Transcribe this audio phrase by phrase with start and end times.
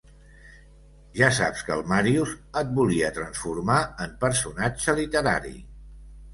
[1.19, 5.57] Ja saps que el Màrius et volia transformar en personatge literari.